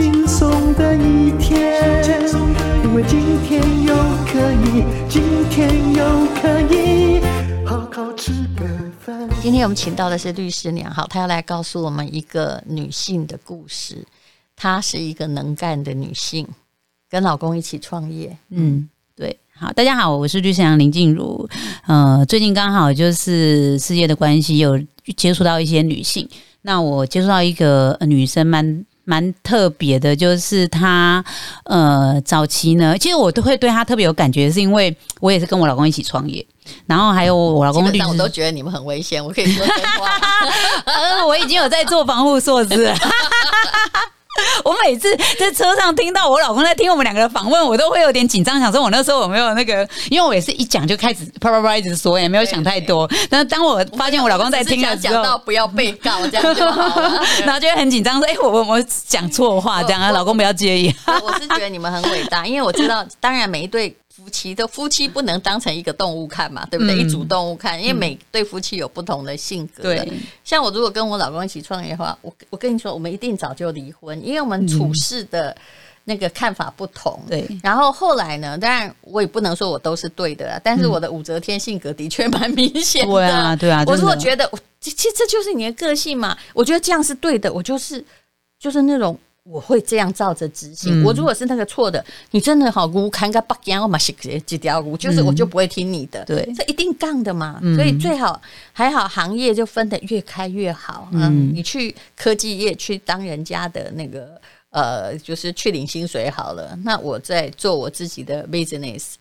[0.00, 1.78] 轻松的一天，
[2.82, 7.20] 因为今天又可以，今天又可以
[7.66, 8.66] 好好吃个
[8.98, 9.28] 饭。
[9.42, 14.02] 今天我们请到的是律师娘，好，她要来告诉我们一个女性的故事。
[14.56, 16.48] 她是一个能干的女性，
[17.10, 18.34] 跟老公一起创业。
[18.48, 19.38] 嗯，对。
[19.54, 21.46] 好，大家好，我是律师娘林静茹。
[21.86, 24.82] 呃，最近刚好就是事业的关系，有
[25.14, 26.26] 接触到一些女性。
[26.62, 31.24] 那我接触到一个女生，蛮蛮特别的，就是他
[31.64, 36.46] 呃早期呢，其实我都会对他特别有感觉，是因为我也是跟我老公一起创业，
[36.86, 40.08] 然后还有我老公律师，我都觉得你们很危险，我可以说真话。
[40.86, 42.96] 呃，我已经有在做防护措施了。
[44.64, 53.08] 我每次在车上听到我老公在听我们两个的访问，我都会有点紧张，想说我那时候有没有那个，因为我也是一讲就开始啪啪啪一直说，也没有想太多。
[53.28, 63.96] 但是当我发现我老公在听的时候，讲到不要被告这样就好了， 然后就会很紧张，说：“哎、欸，我我我讲错话这样啊，老公不要介意。”我是觉得你们很伟大，因为我知道，当然每一对。
[64.22, 66.94] 夫妻的夫妻不能当成一个动物看嘛，对不对？
[66.94, 69.82] 嗯、一组动物看，因为每对夫妻有不同的性格。
[69.82, 70.12] 对，
[70.44, 75.56] 像我如果跟我老公一起创业的话，我我跟你说，我们一定早就离婚，因为我们处事的
[76.04, 77.18] 那个看法不同。
[77.28, 83.12] 对、嗯，然后后来呢，当然我也不能说我都是对的啦，但是我的武则天性格的确蛮明显的。
[83.12, 88.04] 对啊，对啊，我如果觉得，其实这就是你的个性嘛，我觉得这样是对的，我就是
[88.58, 89.18] 就是那种。
[89.42, 91.02] 我会这样照着执行。
[91.02, 96.24] 我如果是那个错的，你真的好，我看个八样，我嘛是几条路，就是我就不会听你的。
[96.24, 97.58] 对，这一定杠的嘛。
[97.74, 98.40] 所以最好
[98.72, 101.08] 还好，行业就分得越开越好。
[101.12, 104.40] 嗯，你去科技业去当人家的那个
[104.70, 106.78] 呃，就是去领薪水好了。
[106.84, 109.14] 那我在做我自己的 business，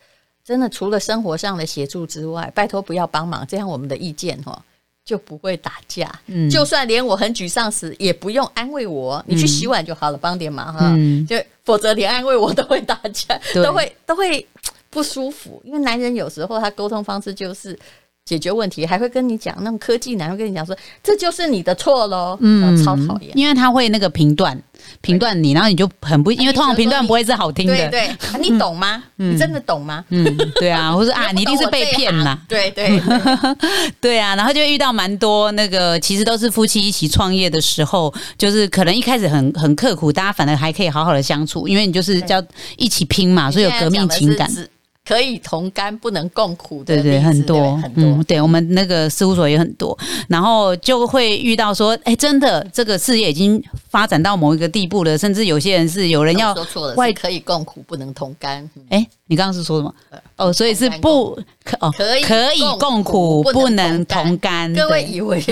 [0.44, 4.64] 真的除了生活上的协助之外，拜托不要帮忙，这样我们的意见哈。
[5.10, 14.48] 就不会打架，嗯，就算连我很沮丧时，也不用安慰我，嗯、你去洗碗就好了，帮点忙哈，嗯、就否则连安慰我都会打架，都会都会
[14.92, 17.76] 不舒服，因为男人有时候他沟通方式就是。
[18.30, 24.56] 解决问题还会跟你讲，那种科技男会跟你讲说，这就是你的错喽，嗯，超讨厌，因为他会那个评断
[25.02, 29.02] 评断你，然后你就很不，因为通常评断不会是好听的，对对，你懂吗？
[29.16, 30.06] 你真的懂吗？
[30.10, 33.02] 嗯，对啊， 或者啊，你一定是被骗了，对对
[34.00, 34.20] 对。
[34.22, 42.44] 啊，然后就会遇到蛮多那个，其实都是夫妻一起创业的时候，就是可能一开始很很刻苦，大家反而还可以好好的相处，因为你就是叫
[42.78, 44.48] 一起拼嘛，所以有革命情感。
[45.10, 46.94] 可以同甘，不能共苦的。
[46.94, 48.04] 对对，很多很多。
[48.04, 49.98] 嗯，对我们那个事务所也很多，
[50.28, 53.60] 然后就会遇到说，哎，真的这个事业已经
[53.90, 58.70] 发展到某一个地步了，甚至有些人是有人要说错了，外可以共苦，不能同甘。
[58.90, 59.92] 哎，你刚刚是说什么？
[60.36, 64.72] 哦，所以是不可哦，可以可以共苦，不能同甘。
[64.76, 65.44] 各位以为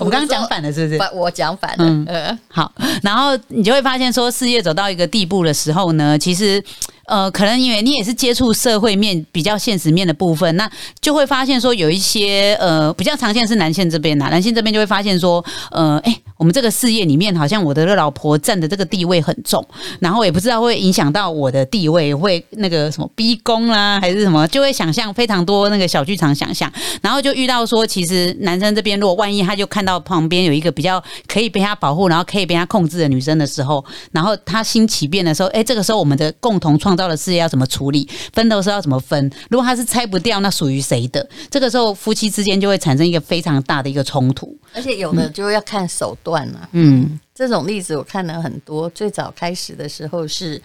[0.00, 1.00] 我刚刚讲反了，是不是？
[1.14, 1.84] 我讲反了。
[2.08, 2.72] 嗯，好，
[3.04, 6.60] 然后你就会发现说，事业走到一个地步的时候呢，其实。
[7.10, 19.66] 呃，可能因为你也是接触社会面比较现实面的部分，那就会发现说有一些呃比较常见是男性这边呐，男性这边就会发现说，呃，哎，我们这个事业里面好像我的老婆占的这个地位很重，
[19.98, 26.72] 然后也不知道会影响到我的地位，会那个什么逼宫啦，还是什么，就会想象非常多那个小剧场想象，
[27.02, 36.99] 然后就遇到说，其实男生这边如果万一他就看到旁边有一个比较可以被他保护，然后可以被他控制的女生的时候，然后他心起变的时候，哎，这个时候我们的共同创造。
[37.00, 38.06] 到了事业要怎么处理？
[38.34, 39.30] 分的时候要怎么分？
[39.48, 41.26] 如果他是拆不掉，那属于谁的？
[41.50, 46.68] 这个时候夫妻之间就会产生一个非常大的一个冲突，而且有的就要看手段了。
[46.72, 48.90] 嗯，这种例子我看了很多。
[48.90, 50.60] 最早开始的时候是，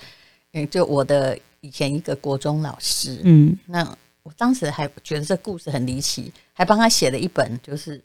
[0.51, 8.01] 嗯，就我的以前一个国中老师，嗯，那我当时还觉得这故事很离奇，还帮他写了一本，就是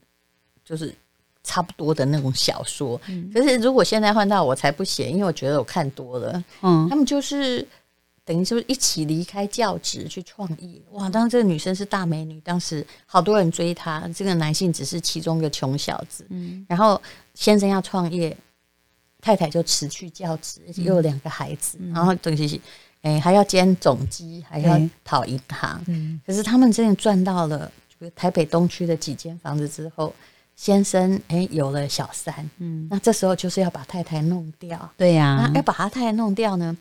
[0.65, 0.94] 就是
[1.43, 3.00] 差不多的那种小说。
[3.09, 6.44] 嗯，可是如果现在换到我，才不写，因为我觉得我看多了。
[6.62, 7.67] 嗯，他们就是。
[8.31, 10.81] 等于是不是一起离开教职去创业？
[10.93, 11.11] 哇！
[11.11, 16.25] 当时这个女生是大美女，当时好多人追她，这个男性只是其中一个穷小子。
[16.29, 17.03] 嗯，然后
[17.35, 18.37] 先生要创业，
[19.21, 22.61] 太太就辞去教职，又有两个孩子，嗯、然后等于是
[23.03, 25.82] 哎还要兼总机，还要跑银行。
[25.88, 30.15] 嗯，可是他们真的赚到了，就是台北东区的几间房子之后。
[30.55, 36.77] 先生哎有了小三，嗯，那这时候就是要把太太弄掉，对呀、啊，那要把他太太弄掉呢，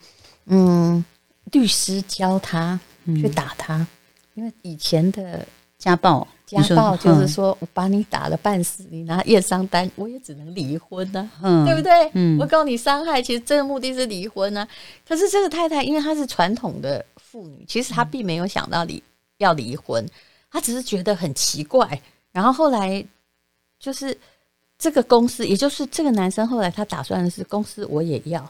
[0.48, 1.06] 嗯，
[1.52, 3.88] 律师教他去打他，嗯、
[4.36, 5.46] 因为以前的
[5.78, 12.12] 家暴，家暴就是说我把你打了半死，你拿验伤单，我也只能离婚呢、啊，嗯，对不对？
[12.14, 14.68] 嗯，我告你伤害，其实真的目的是离婚呢、啊。
[15.08, 19.02] 可是这个太太因为她是传统的妇女，其实她并没有想到离
[19.38, 20.06] 要离婚，
[20.52, 22.02] 她只是觉得很奇怪，
[22.32, 23.06] 然后后来。
[23.82, 24.14] 就是
[24.78, 28.46] 这个公司，也就是这个男生后来他打算的是公司我也要，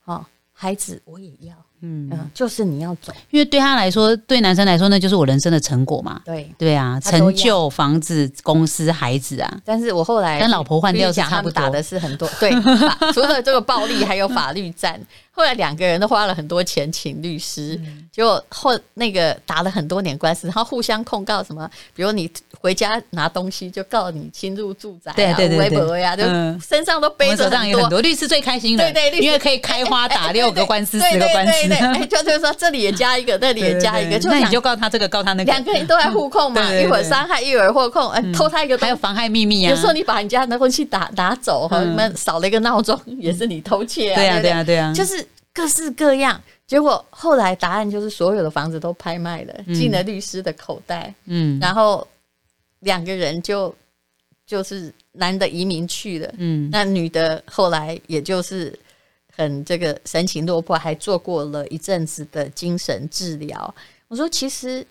[0.00, 1.54] 好孩子我也要。
[1.82, 6.20] 嗯，就是你要走，因为对他来说，对男生来说，那就是我人生的成果嘛。
[6.24, 9.60] 对对啊，成就、房子、公司、孩子啊。
[9.64, 12.28] 但是我后来跟老婆换掉是差不多，打的是很多。
[12.38, 12.50] 对，
[13.12, 15.00] 除了这个暴力，还有法律战。
[15.34, 17.80] 后来两个人都花了很多钱请律师，
[18.10, 22.30] 结果后那个打了很多年官司，然后互相控告什么，比如你
[22.60, 26.02] 回家拿东西就告你侵入住宅，对对对对。
[26.02, 26.24] 呀，就
[26.60, 28.00] 身上都背着很多。
[28.02, 31.68] 律师最开心了，对对，因为可以开花打六个官司、 十个官司。
[31.68, 39.70] 对，就就是说，这里也加一个，那里也加一个，就那你就告他这个，告他那个，两个人都在互控嘛，一会儿伤害，一会儿互控，哎，偷他一个，还有妨害秘密啊。
[39.70, 44.16] 有时候你把人家的东西打打走，哈，你们少了一个闹钟，也是你偷窃啊。
[44.16, 45.21] 对啊，对啊，对啊，就是
[45.52, 46.40] 各式各样。
[46.66, 51.14] 结果后来答案就是，所有的房子都拍卖了，进了律师的口袋。
[51.26, 52.06] 嗯，然后
[52.80, 53.74] 两个人就
[54.46, 58.78] 就是男的移民去了，嗯，那女的后来也就是。
[59.34, 63.74] 很这个神情落魄，还做过了一阵子的精神治疗。
[64.08, 64.86] 我说，其实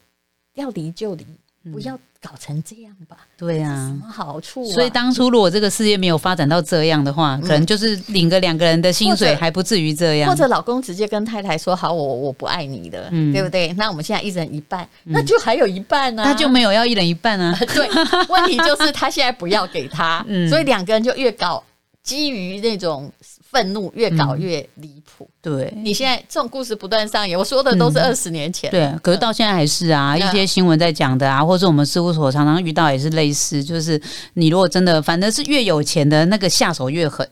[0.55, 1.23] 要离就离，
[1.71, 3.17] 不要搞成这样吧。
[3.37, 4.63] 对呀，什么好处？
[4.71, 10.29] 所以当初如果这个事业没有发展到这样的话，可能就是领个两个人的薪水，还不至于这样。
[10.29, 13.73] 或者老公直接跟太太说：“好，我我不爱你了，对不对？
[13.73, 16.23] 那我们现在一人一半，那就还有一半呢。
[16.23, 17.57] 他就没有要一人一半啊。
[17.73, 17.89] 对，
[18.29, 21.63] 问题就是他现在不要给他， 所以两个人就越搞，
[22.03, 23.11] 基于那种。
[23.51, 34.01] 愤怒越搞越离谱，对，你现在这种故事不断上演，我说的都是二十年前，对，可是到现在还是啊，一些新闻在讲的啊，或者我们事务所常常遇到也是类似，就是
[34.35, 37.29] 你如果真的，反正是越有钱的那个下手越狠，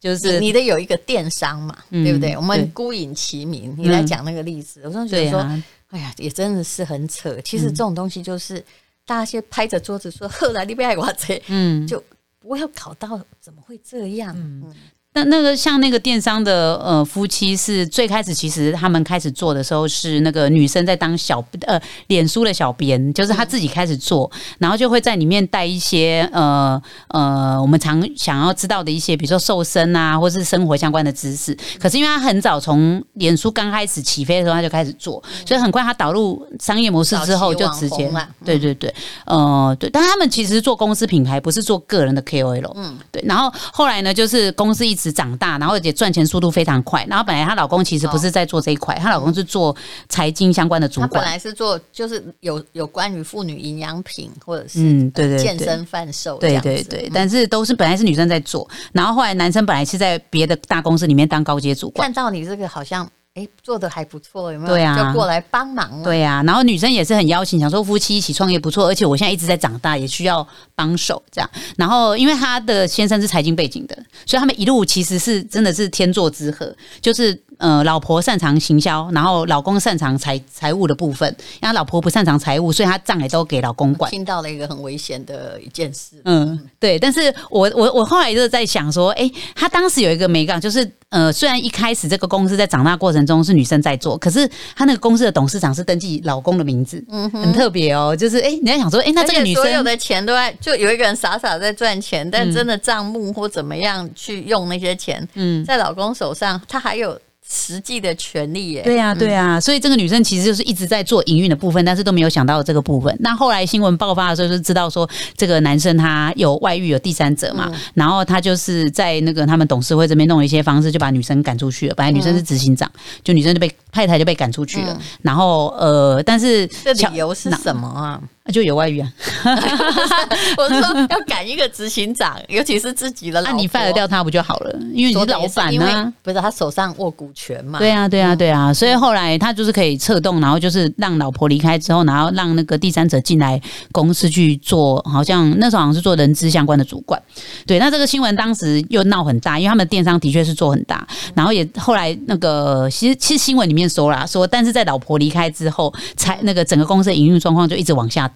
[0.00, 2.36] 就是你得有一个电商嘛，对不对？
[2.36, 7.38] 我们孤影其名，你来讲那个例子，我真的觉得说，哎呀，也真的是很扯。
[7.44, 8.58] 其实这种东西就是
[9.06, 12.02] 大家先拍着桌子说，后来你不爱我这，嗯，就
[12.40, 14.74] 不要搞到怎么会这样，嗯。
[15.14, 31.54] 那那个像那个电商的呃夫妻是最开始，其实他们开始做的时候是那个女生在当小呃脸书的小编，就是她自己开始做，然后就会在里面带一些呃呃我们常想要知道的一些，比如说瘦身啊，或是生活相关的知识。
[31.78, 38.10] 可是因为她很早从脸书刚开始起飞的时候，她就开始做，所以很快她导入商业模式之后就直接
[38.42, 38.94] 对对对，
[39.26, 43.22] 呃对，但他们其实做公司品牌，不是做个人的 KOL，嗯，对。
[43.26, 45.01] 然后后来呢，就是公司一直。
[45.10, 47.04] 长大，然后而且赚钱速度非常快。
[47.08, 49.74] 然后本来她老公其实不是在做这一块，她、哦、老公是做
[50.10, 51.10] 财经相关的主管。
[51.10, 62.06] 他本来是做就是有有关于妇女营养品或者是嗯对对健身贩售对对对，但是都是本来是女生在做，然后后来男生本来是在别的大公司里面当高阶主管。
[62.06, 63.08] 看到你这个好像。
[63.34, 64.74] 哎，做的还不错，有没有？
[64.74, 66.02] 对啊，就过来帮忙。
[66.02, 71.50] 对啊，然后女生也是很邀请，想说夫妻一起创业不错，而且我现在一直在长大，也需要帮手这样。
[71.78, 73.96] 然后因为她的先生是财经背景的，
[74.26, 77.42] 所以他们一路其实是真的是天作之合，就是。
[77.62, 81.32] 呃，老婆擅长行销，然后老公擅长财财务的部分。
[81.60, 84.10] 然后老婆不擅长财务，所以他账也都给老公管。
[84.10, 86.16] 听到了一个很危险的一件事。
[86.24, 86.98] 嗯，对。
[86.98, 98.16] 但是我我我后来就是在想说，哎，他当时有一个美感，就是呃，虽然一开始这个公司在长大过程中是女生在做，可是他那个公司的董事长是登记老公的名字，嗯哼，很特别哦。
[98.16, 107.16] 就是哎，你在想说，哎，那这个女生所有的钱都在，就有一个人傻傻在赚钱，但真的账目或怎么样去用那些钱，嗯，在老公手上，他还有。
[107.48, 113.14] 实际的权利耶，对呀，对呀，所以这个女生其实就是一直在做营运的部分，但是都没有想到这个部分。
[113.20, 121.94] 那后来新闻爆发的时候，就知道说这个男生他有外遇，有第三者嘛，然后他就是在那个他们董事会这边弄了一些方式，就把女生赶出去了。
[121.94, 122.90] 本来女生是执行长，
[123.22, 124.98] 就女生就被太太就被赶出去了。
[125.20, 128.20] 然后呃，但是这理由是什么啊？
[128.50, 129.08] 就有外遇啊！
[130.58, 134.78] 我是说要赶一个执行长， 尤其是自己的那你 fire 掉他不就好了？
[134.92, 137.78] 因为你是老板呢，不是他手上握股权嘛？
[137.78, 138.74] 对啊，对啊，对啊！
[138.74, 143.60] 所以后来他就是可以策动，然后就是让老婆离开之后，然后让那个第三者进来
[143.92, 147.22] 公司去做，好像那时候好像是做人资相关的主管。
[147.64, 158.28] 对，那这个新闻当时又闹很大，因为他们电商的确是做很大，然后也后来那个其实其实新闻里面说了说，但是在老婆离开之后，才那个整个公司的营运状况就一直往下。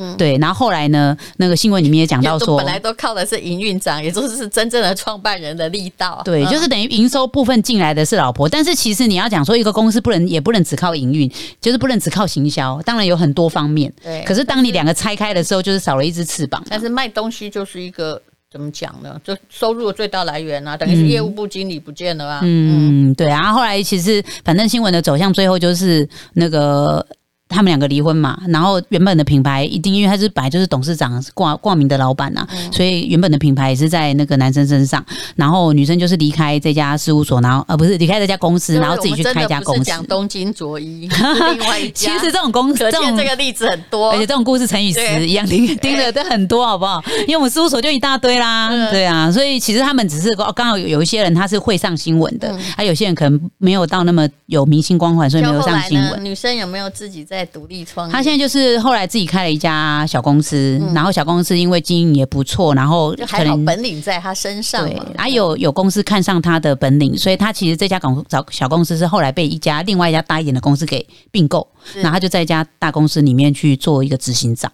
[0.00, 0.36] 掉，嗯，对。
[0.38, 6.22] 然后后来呢，那个新闻里面也讲到说，本来都靠的是营运长，也就是真正的创办人的力道。
[6.24, 11.30] 对，就是等于营收部分进来的是老婆，但是其实你要讲说一个公司不能也不能只靠营运，
[11.60, 13.92] 就是不能只靠行销，当然有很多方面。
[14.02, 14.22] 对。
[14.24, 16.64] 可是当你两个拆开的时候，就是少了一只翅膀。
[16.68, 18.20] 但是卖东西就是一个。
[18.52, 19.16] 怎么讲呢？
[19.22, 22.40] 就收入的最大来源啊，等于是业务部经理不见了啊。
[22.42, 23.52] 嗯，嗯对啊。
[23.52, 27.06] 后来其实反正新闻的走向最后就是那个。
[27.50, 35.04] 他们两个离婚嘛，然后原本的品牌一定因为他是本来就是董事长挂挂名的老板呐、啊，嗯、所以原本的品牌也是在那个男生身上，
[35.34, 39.82] 然后女生就是离开这家事务所，然后呃不是离开这家公司，然后自己去开一家公司。
[39.82, 42.12] 讲东京着衣，另外一家。
[42.12, 47.02] 其实这种公司，这种这个例子很多，而且这种故事乘以十一样，听听的都很多，好不好？
[47.22, 56.24] 因为我们事务所就一大堆啦，嗯、对啊，所以其实他们只是刚好有一些人他是会上新闻的，还、嗯啊、有些人可能没有到那么有明星光环，所以没有上新闻。
[56.24, 58.12] 女生有没有自己在独立创业？
[58.12, 71.66] 他现在就是后来自己开了一家小公司，嗯、然后小公司因为经营也不错，然后可能本领在他身上，对，然后有有公司看上他的本领，所以他其实这家公找小公司是后来被一家另外一家大一点的公司给并购，
[71.96, 74.70] 然后他就在一家大公司里面去做一个执行长。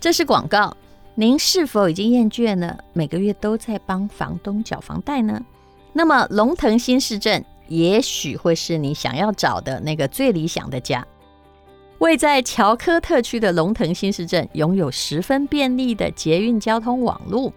[0.00, 0.76] 这是广告，
[1.14, 5.40] 您是否已经厌倦了每个月都在帮房东缴房贷呢？
[5.92, 7.44] 那么龙腾新市镇。
[7.68, 11.06] 也许会是你想要找的那个最理想的家。
[11.98, 17.52] 位在乔科特区的龙腾新市镇，拥有十分便利的捷运交通网路，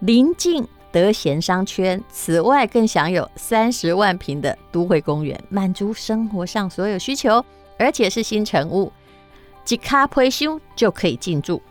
[0.00, 2.02] 临近德贤商圈。
[2.08, 7.44] 此外，更享有三十万坪的都会公园，满足生活上所有需求，
[7.78, 8.92] 而且是新成屋，
[9.64, 11.62] 即卡配修就可以进驻，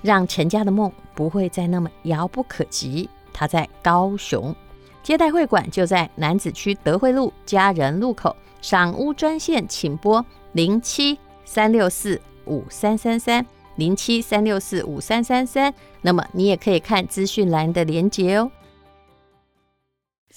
[0.00, 3.08] 让成家的梦不会再那么遥不可及。
[3.34, 4.56] 它在高雄。
[5.02, 13.44] 接待会馆就在南子区德惠路佳人路口，赏屋专线请拨零七三六四五三三三
[13.76, 18.50] 零七三六四五三三三，那么你也可以看资讯栏的连接哦。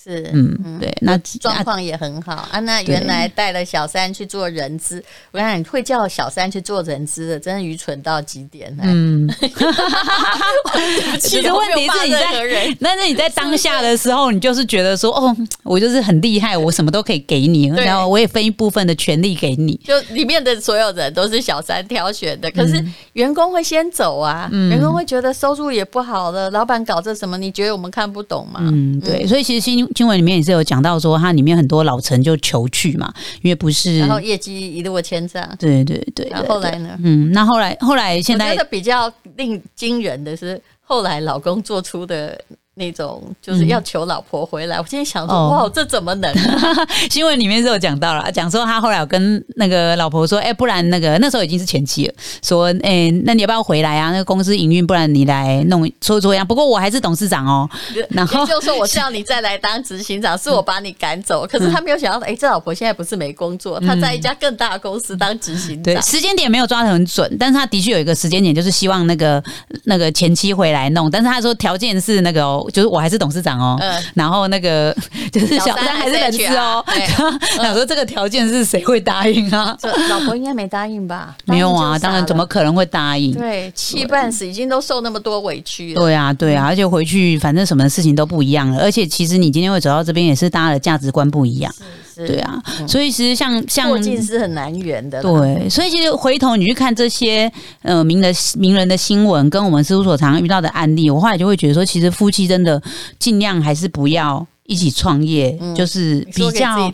[0.03, 2.59] 是，嗯，对，那状况也很好啊。
[2.59, 8.75] 那原来带了小三去做人资，我看你会叫小三去做人资的，真的愚蠢到极点。
[8.81, 9.29] 嗯，
[11.21, 15.33] 其实问题是你在， 但是你在当下的时候，你就是觉得说，哦，
[15.63, 19.79] 我就是很厉害，我什么都可以给你，然后我也分一部分的权利给你。
[19.85, 22.83] 就里面的所有人都是小三挑选的，可是
[23.13, 27.37] 员工会先走啊，员工会觉得收入也不好了，老板搞这什么？
[27.37, 28.59] 你觉得我们看不懂吗？
[28.63, 29.87] 嗯，对，所以其实新。
[29.95, 36.27] 新闻里面也是有讲到说，它里面很多老臣就求去嘛，因为不是，然后业绩一路千丈，对对对。
[36.31, 36.97] 那后后来呢？
[37.03, 42.39] 嗯，那后来后来现在，我觉得比较令惊人的是，后来老公做出的。
[42.75, 46.87] 那种就是要求老婆回来，嗯、我今天想说，哇，这怎么能、啊？
[47.07, 54.09] 新闻里面是有讲到了，讲说他后来有跟那个老婆说，哎、欸，不然那个那时候已经是前妻了，说，哎、欸，那你要不要回来啊？
[54.09, 56.45] 那个公司营运，不然你来弄，说这样。
[56.45, 57.69] 不过我还是董事长哦。
[58.09, 61.45] 然后就说我叫你再来当执行长，是我把你赶走。
[61.45, 65.83] 可是他没有想到，哎、欸，这老婆现在不是没工作，他在一家更大的公司当执行长。
[65.83, 69.43] 对，时间点没有抓得很准，但是他的确有一个时间点，就是希望那个
[69.83, 72.62] 那个前妻回来弄，但是他说条件是那个。
[72.71, 74.95] 就是我还是董事长哦，嗯、然后那个
[75.31, 76.83] 就是小三还是人资哦。
[77.57, 79.77] 想说这个条件是谁会答应啊？
[80.09, 81.35] 老婆应该没答应吧？
[81.45, 83.33] 没有啊，当然怎么可能会答应？
[83.33, 86.01] 对，气半死，已经都受那么多委屈了。
[86.01, 88.81] 对啊，对啊，而且回去反正什么事情都不一样了。
[88.81, 91.73] 而且其实你今天会走到这边，也是大家的价值观不一样。
[92.15, 95.21] 对啊，所以其实像像过境是很难圆的。
[95.21, 97.51] 对，所以其实回头你去看这些
[97.81, 102.81] 呃名的名人的新闻，跟我们事务所常常遇到的案例，我后来就会觉得说，其实夫妻真的
[103.19, 106.91] 尽量还是不要一起创业，嗯、就是比较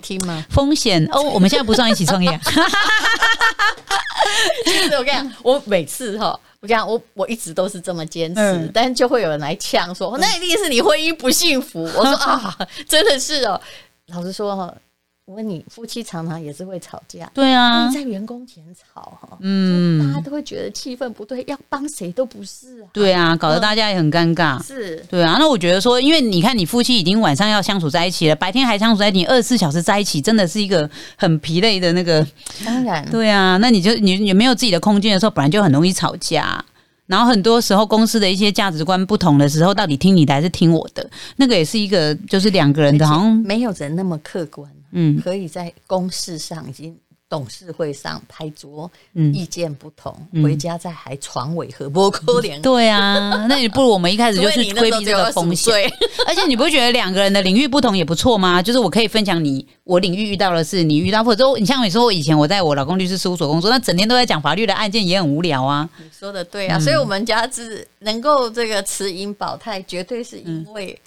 [0.50, 1.22] 风险哦。
[1.22, 2.40] 我们现在不算一起创业。
[4.66, 6.28] 其实我跟你讲，我每次哈，
[6.62, 11.84] 我跟你讲，我我一直都是这么坚持，嗯、但就会有人来呛说，那一定是你婚姻不幸福。
[11.84, 12.56] 我说 啊，
[12.88, 13.60] 真的是哦，
[14.08, 14.74] 老实说哈。
[15.30, 25.38] 我问你，夫妻常常也是会吵架，对啊，在员工前吵哈，嗯，大家都会觉得气氛不对，要帮谁都不是，对啊，搞得大家也很尴尬，是，对啊。
[25.38, 32.26] 那我觉得说，因为你看，你夫妻已经晚上要相处在一起了，白天还相处在一起，二十四小时在一起，真的是一个很疲累的那个。
[32.66, 36.66] 当然，对啊，那你就你你没有自己的空间的时候，本来就很容易吵架。
[37.06, 41.08] 然后很多时候，公司的一些价值观不同的时候，到底听你的还是听我的？
[41.36, 44.68] 那个也是一个，就是两个人的，好像没有人那么客观。
[44.92, 46.96] 嗯，可以在公事上已经
[47.30, 52.60] 董事会上拍桌，嗯，意见不同，嗯、回家再还床尾和不扣脸。
[52.60, 55.72] 对啊，那你不如我们一开始就去 规避这个风险。
[56.26, 58.62] 而且你不会觉得两个人的领域不同也不错吗？
[58.64, 65.88] 就是我可以分享你我领域遇到的事你遇到，或者说你像你说我以前我在我老公律师事务所工作，那整天都在讲法律的案件，也很无聊啊。
[66.00, 71.00] 你说的对啊，嗯、所以我们家是能够这个持盈保泰，绝对是因为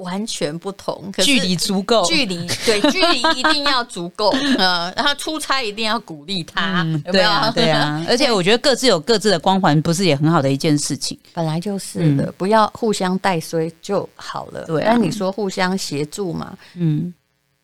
[0.00, 7.22] 完全不同，距离足够，距离对，距离一定要足够， 嗯，然后出差一定要鼓励他，嗯、有没有？
[7.22, 11.18] 对啊，对啊， 而且我觉得各自有各自的光环，不是也很好的一件事情？
[11.32, 14.64] 本来就是的，嗯、不要互相带衰就好了。
[14.66, 17.14] 对、啊，但你说互相协助嘛，嗯。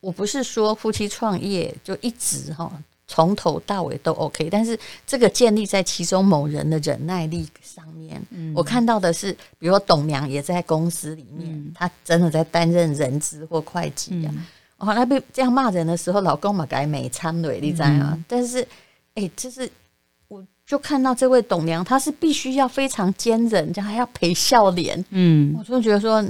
[0.01, 2.71] 我不是说夫妻创业就一直哈
[3.09, 8.21] 从头到尾都 OK，但是这个建立在其中某人的忍耐力上面。
[8.31, 14.35] 嗯，我看到的是，比如说董娘也在公司里面，嗯、她真的在担任人资或会计啊。
[14.79, 18.25] 哦、嗯，那被这样骂人的时候，老公嘛改美参蕊，你知道吗？
[18.27, 18.61] 但是，
[19.15, 19.71] 哎、欸，就是
[20.29, 25.05] 我就看到这位董娘，她是必须要非常坚忍，这样还要陪笑脸。
[25.11, 26.25] 嗯，我就觉得说。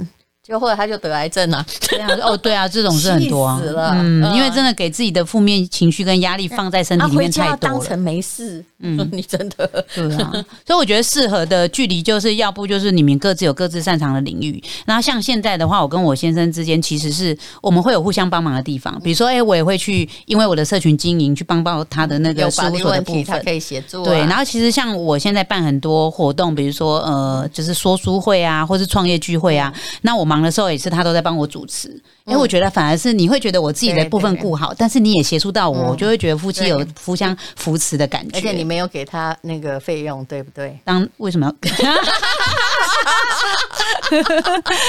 [0.47, 9.85] 就后来他就得癌症了，这样 哦，对啊，这种是很多啊，死了，嗯，因为真的给自己的负面情绪跟压力放在身体里面太多了，当成没事，嗯， 你真的。
[9.95, 10.31] 对啊，
[10.65, 38.37] 所以我觉得适合的距离就是要不就是你们各自有各自擅长的领域，然后像现在的话，我跟我先生之间其实是我们会有互相帮忙的地方，比如说，哎，我也会去，因为我的社群经营去帮帮他的那个事务所的部分，他可以协助，对，然后其实像我现在办很多活动，比如说呃，就是说书会啊，或是创业聚会啊，那我忙的时候也是他都在帮我主持，因为我觉得反而是你会觉得我自己的部分顾好，但是你也协助到我，我就会觉得夫妻有互相扶持的感觉。
[38.37, 40.77] 而且你没有给他那个费用，对不对？
[40.83, 41.49] 当为什么
[41.81, 41.93] 要？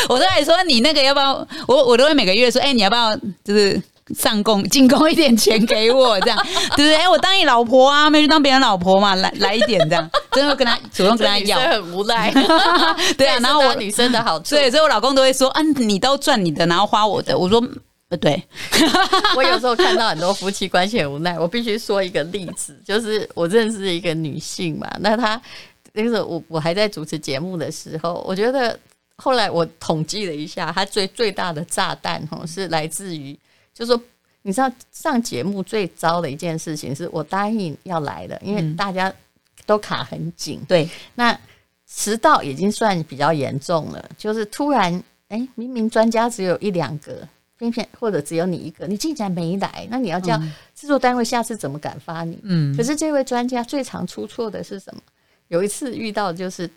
[0.08, 1.46] 我都还说你那个要不要？
[1.68, 3.16] 我我都会每个月说，哎，你要不要？
[3.44, 3.80] 就是。
[4.14, 6.94] 上供进贡一点钱给我，这样对不 对？
[6.96, 12.32] 哎，我当你老婆啊，没去当别人老婆嘛，来来一点这样，真的跟他 主动跟他要，很无赖。
[13.16, 17.36] 对啊，然后我女生的好处，对，所以我老公都会说，啊，你都赚你的，然后花我的。
[17.36, 17.60] 我说，
[18.08, 18.42] 不，对。
[19.36, 25.40] 我有时候看到很多夫妻关系很无奈，我必须说一个例子，就是我认识一个女性嘛，那她
[25.92, 28.78] 那个时候我我还在主持节目的时候，我觉得
[29.16, 33.38] 后来我统计了一下，她最最大的炸弹哦，是来自于。
[33.78, 34.02] 就说
[34.42, 39.12] 你知道上节目最糟的一件事情是我答应要来的，因为大家
[39.66, 40.60] 都卡很紧。
[40.66, 41.38] 对，那
[41.86, 44.10] 迟到已经算比较严重了。
[44.18, 52.36] 就是突然，哎，明明专家只有一两个，偏偏或者只有你一个，你竟然没来，那你要这样制作单位下次怎么敢发你？
[52.42, 52.76] 嗯。
[52.76, 55.00] 可是这位专家最常出错的是什么？
[55.46, 56.68] 有一次遇到就是。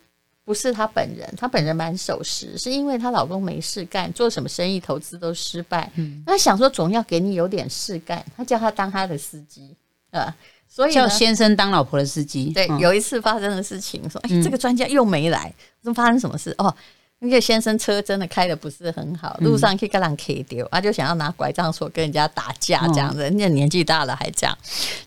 [0.44, 5.90] 不是她本人，她本人蛮守时，是因为她老公没事干，做什么生意、投资都失败。
[5.96, 9.76] 嗯，那想说总要给你有点事干，他叫他当他的司机
[10.10, 10.36] 啊，
[10.68, 12.52] 所以叫先生当老婆的司机。
[12.54, 16.54] 对，有一次发生的事情，说哎，这个专家又没来，说发生什么事？
[16.58, 16.76] 哦，
[17.20, 24.58] 那个先生车真的开的不是很好，路上可以跟人 K 丢，他就想要拿拐杖说跟人家打架这样子，人家年纪大了还这样，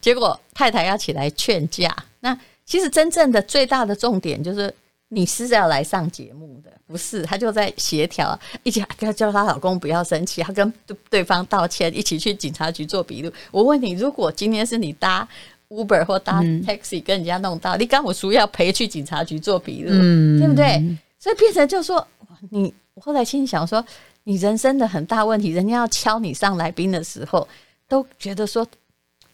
[0.00, 1.94] 结果太太要起来劝架。
[2.20, 4.72] 那其实真正的最大的重点就是。
[5.14, 7.22] 你是要来上节目的，不是？
[7.22, 10.72] 她就在协调，一起要叫她老公不要生气，她跟
[11.08, 13.32] 对方道歉，一起去警察局做笔录。
[13.52, 15.26] 我问你，如果今天是你搭
[15.68, 20.82] Uber 或搭 Taxi 跟人家弄到，嗯、你刚我说要陪去警察局做笔录，嗯、对不对？
[21.18, 22.06] 所以变成就说，
[22.50, 23.84] 你我后来心里想说，
[24.24, 27.46] 你人生的很大问题，人家要敲你上来宾的时候，
[27.88, 28.66] 都觉得说。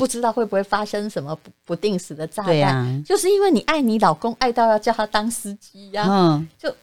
[0.01, 3.05] 不知道会不会发生什么不不定时的炸弹？
[3.05, 6.07] 就是因为你爱你老公，爱到要叫他当司机呀。
[6.09, 6.75] 嗯，就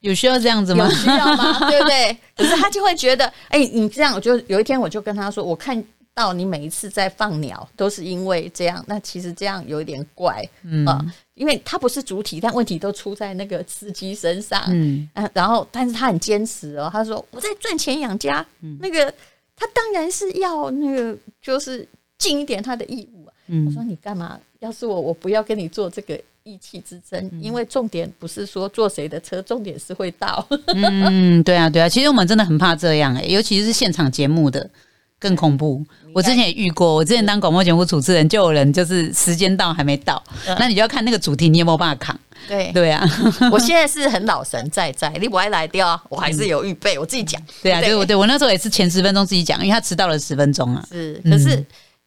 [0.00, 0.88] 有需要这样子吗？
[0.88, 1.58] 有需要吗？
[1.68, 2.16] 对不对？
[2.34, 8.82] 可是他就会觉得，哎，你这样，我就有一天我就跟他说，我看到你每一次在放鸟，都是因为这样。
[8.88, 10.86] 那其实这样有一点怪，嗯，
[11.34, 14.62] 因为他不是主体，但问题都出在那个司机身上。
[14.68, 18.44] 嗯，然后但是他很坚持哦，他说我在赚钱养家。
[18.62, 19.12] 嗯，那个
[19.54, 21.86] 他当然是要那个就是。
[22.22, 23.34] 尽一点他的义务啊！
[23.48, 24.38] 嗯、我说你干嘛？
[24.60, 30.46] 要是我，我不要跟你做这个意气之争，嗯、因为重点不是说坐谁的车，重点是会到。
[30.68, 31.88] 嗯， 对啊，对啊。
[31.88, 34.70] 其实我们真的很怕这样、欸，尤其是现场节目的
[35.18, 35.84] 更恐怖。
[36.14, 42.16] 我之前也遇过，我之前当广播节目主持人，就有人就是时间到还没到，嗯、那你就要看那个主题，你有没有办法扛？
[42.48, 43.04] 对对啊，
[43.50, 47.40] 我现在是很老神在在，你不爱来掉，我还是有预备，我自己讲。
[47.62, 50.86] 对啊，对我对我那时候也是前十分钟自己讲，因为他迟到了十分钟啊。
[50.88, 51.64] 是，可是。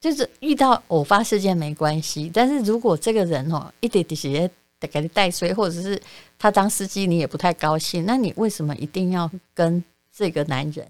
[0.09, 6.01] 嗯就是遇到偶发事件没关系，但是如果这个人哦一点点些得给你带衰，或者是
[6.37, 9.83] 他当司机你也不太高兴，那你为什么一定要跟
[10.15, 10.87] 这个男人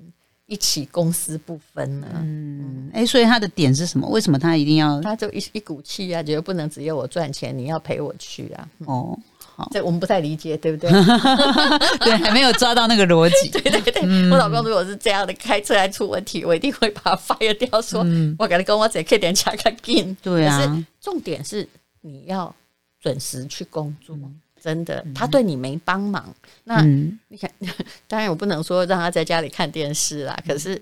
[0.48, 2.08] 一起公私不分呢？
[2.16, 4.08] 嗯，哎、欸，所以他的点是什么？
[4.10, 5.00] 为什么他一定要？
[5.02, 8.70] 他就一一股气啊，觉得不能只有我赚钱，你要陪我去啊。
[8.86, 9.18] 哦，
[9.56, 10.90] 好，这我们不太理解，对不对？
[12.04, 13.50] 对，还没有抓到那个逻辑。
[13.58, 20.16] 对对对，嗯、我老公如果是这样的，开车还出问题，我一定会把他 fire 掉，说，嗯、我跟你讲，我只开点加个劲。
[20.22, 21.68] 对啊，可是重点是
[22.02, 22.54] 你要
[23.02, 26.26] 准时去工作，嗯、真的，他对你没帮忙，
[26.66, 27.50] 那、嗯、你看，
[28.08, 30.82] 当然我不能说让他在家里看电视啦，可是。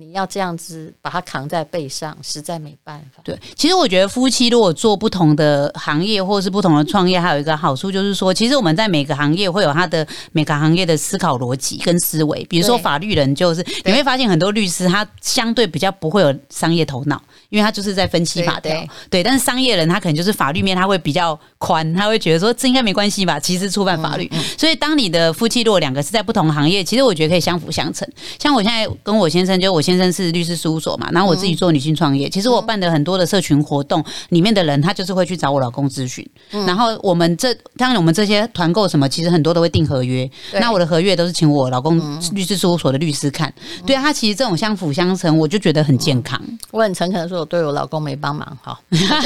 [0.00, 3.22] 你要这样子把它扛在背上，实在没办法。
[3.22, 12.44] 对，其实我觉得夫妻如果做不同的行业或是不同的创业，还有一个好处就是说，其实我们在每个行业会有他的每个行业的思考逻辑跟思维。
[12.46, 18.72] 比如说法律人，就是你会发现很多律师他相对比较不会有商业头脑，因为他就是在分析法条。
[18.72, 24.28] 对，对，但是商业人他可能就是法律面他会比较宽，他会觉得说这应该没关系吧，其实触犯法律。
[24.32, 28.08] 嗯嗯、所以当你的夫妻如果两个是在不同行业，其实我觉得可以相辅相成。
[28.38, 32.28] 像我现在跟我先生，就我先生是律师事务所嘛，然后我自己做女性创业。
[32.28, 36.28] 其实我办的很多的社群活动里面的人，他就是会去找我老公咨询。
[36.66, 40.28] 然后我们这当然我们这些团购什么，其实很多都会订合约。
[40.54, 41.98] 那我的合约都是请我老公
[42.32, 43.52] 律师事务所的律师看。
[43.86, 46.40] 对啊，他其实这种相辅相成，我就觉得很健康。
[46.70, 48.98] 我很诚恳的说，我对我老公没帮忙哈，那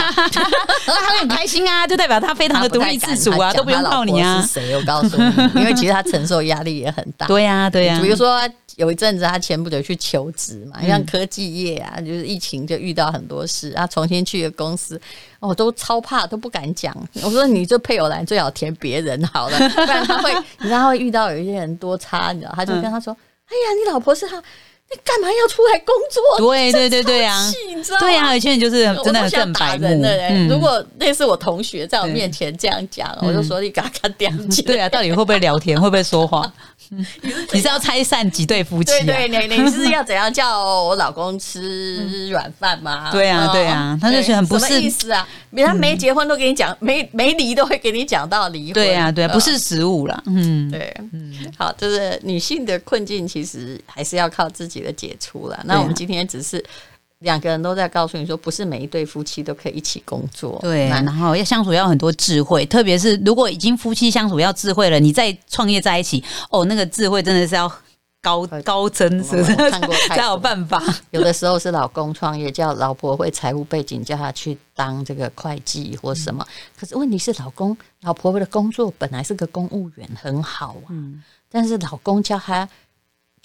[0.84, 4.40] 他会很开心啊，就代表他非常的独立自主啊，都不用靠你啊。
[4.42, 4.76] 是谁？
[4.76, 5.24] 我告诉你，
[5.60, 7.26] 因为其实他承受压力也很大。
[7.26, 7.98] 对呀，对呀。
[8.02, 8.40] 比如说。
[8.76, 15.00] 有一阵子，他前不久去求职嘛，像科技业啊，就是疫情就遇到很多事，啊，重新去一个公司，
[15.40, 16.94] 我都超怕，都不敢讲。
[17.22, 24.42] 我说你这配偶栏最好填别人好了， 不然他会，你知道他会遇到有一些人多差，你知道，他就跟他说：“哎呀，你老婆是他。”
[24.90, 26.52] 你干嘛要出来工作？
[26.52, 27.50] 对对对对啊！
[27.98, 30.04] 对啊，有些人就是真的很正白目。
[30.48, 34.30] 如果那是我同学在我面前这样讲，我就说你嘎嘎掉
[34.64, 35.80] 对啊，到底会不会聊天？
[35.80, 36.52] 会不会说话？
[37.50, 38.92] 你是要拆散几对夫妻？
[39.04, 43.10] 对对，你 你是要怎样叫我老公吃软饭吗？
[43.10, 45.26] 对啊对啊，他就觉得很不是意思啊！
[45.50, 48.74] 别人没结婚都给你讲，没没离都会给你讲到离婚。
[48.74, 50.22] 对啊对啊，不是食物啦。
[50.26, 55.60] 嗯，对，嗯，好，就是女性的困境，其实还是要靠自己的解除了。
[55.64, 56.64] 那我们今天只是
[57.20, 60.58] 两个人都在告诉你说，不是每一对夫妻都可以一起工作。
[60.60, 67.70] 对，然后要相处要很多智慧，特别是如果已经夫妻相处要智慧了，你再创业在一起，哦，那个智慧真的是要
[68.20, 69.54] 高高增，是不是？
[69.54, 70.82] 看过才有办法。
[71.12, 76.46] 有的时候是老公创业，叫老婆会财务背景，叫他去当这个会计或什么。
[76.78, 80.92] 可是问题是，老公老婆的工作本来是个公务员，很好啊，
[81.48, 82.68] 但是老公叫他。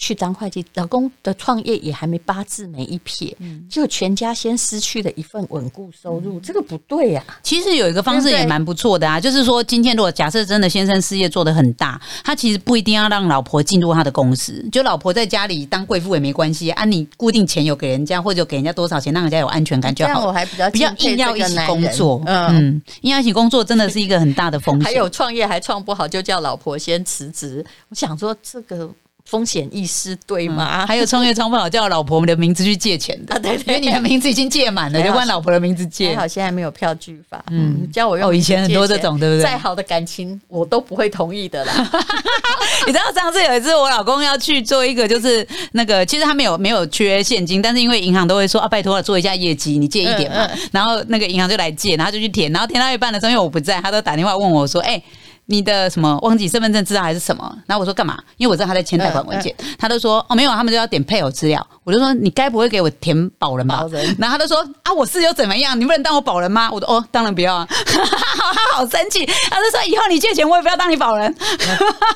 [0.00, 7.36] 去当会计，老公的创业也还没八字没一撇，嗯、就全家先失去了一份稳固收入，嗯、这个不对呀、啊。
[7.42, 16.86] 其实有一个方式也蛮不错的啊，就是说今天如果假设真的先生事业做得很大，他其实不一定要让老婆进入他的公司，就老婆在家里当贵妇也没关系啊。
[16.86, 20.24] 你固定钱有给人家，或者给人家多少钱，让人家有安全感就好。
[20.26, 24.84] 我还比较比较硬要一起工作，嗯，硬要一起工作真的是一个很大的风险。
[24.88, 27.62] 还有创业还创不好，就叫老婆先辞职。
[27.90, 28.90] 我想说这个。
[29.24, 30.84] 风险意识对吗？
[30.84, 36.10] 嗯、还有创业创不好，叫老婆的名字去借钱的，啊、 对，对，因为你的名字已经借满了，就换老婆的名字借。
[36.10, 39.42] 还好现在没有票据法，嗯，叫我用哦，以前很多这种，对不对？
[39.42, 41.90] 再好的感情我都不会同意的啦。
[42.86, 50.44] 你知道上次有一次我老公要去做一个，就是那个其实他没有没有缺现金，但是因为银行都会说啊，拜托了做一下业绩，你借一点嘛。
[50.46, 55.02] 嗯嗯、然后那个银行就来借，然后就去填，然后填到一半的时候，因为我不在，他都打电话问我说，哎、欸。
[55.50, 57.58] 你的什么忘记身份证资料还是什么？
[57.66, 58.16] 然后我说干嘛？
[58.36, 61.66] 因为我知道他在签贷款文件，嗯嗯、他都说哦没有，他们就要点配偶资料。
[61.82, 63.84] 我就说你该不会给我填保人吧？
[63.90, 64.16] 人。
[64.18, 65.78] 然后他就说啊，我是又怎么样？
[65.78, 66.70] 你不能当我保人吗？
[66.72, 67.66] 我说哦，当然不要啊。
[67.68, 71.34] 他 好生气，他就说以后你借钱我也不要当你保人。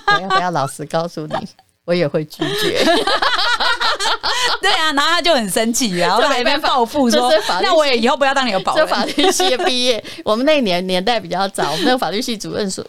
[0.07, 1.35] 我 要不要老实告诉你，
[1.85, 2.85] 我也会拒绝。
[4.61, 8.87] 对啊，然后他就很生气，然后在那边报复说，那我也以后不要当你的保人。
[8.87, 12.85] 这法律系毕业，我们那年年代比较早，我们那个法律系主任说。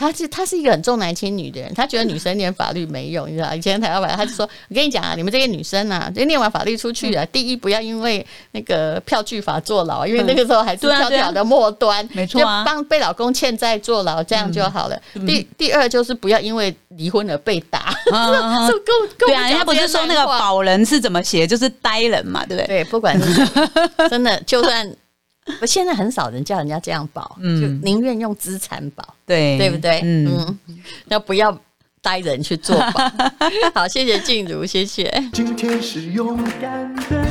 [0.00, 3.54] 他是他是一个很重男轻女的人，他觉得女生念法律没用， 你知道？
[3.54, 14.98] 以前台湾法，他就说：“我跟你讲啊，你们这些女生啊，就念完法律出去啊，第一不要因为那个票据法坐牢，因为那个时候还是票条的末端，没错啊，帮被老公欠债坐牢这样就好了。
[15.26, 17.94] 第第二就是不要因为离婚而被打。
[18.08, 22.82] 对啊，人家不是说那个保人是怎么写，就是呆人嘛，对不对？
[22.82, 23.46] 对，不管是
[24.08, 24.90] 真的，就算。
[25.60, 30.00] 我 现在很少人叫人家这样保，嗯、就宁愿用资产保，对对不对？
[30.02, 30.58] 嗯，
[31.06, 31.58] 那、嗯、 不要
[32.02, 33.10] 呆人去做保？
[33.74, 35.12] 好，谢谢静茹，谢谢。
[35.32, 37.26] 今天是勇敢的